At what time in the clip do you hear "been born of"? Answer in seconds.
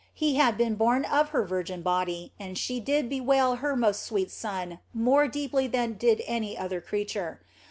0.57-1.29